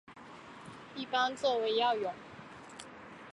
[0.95, 2.11] 一般作为药用。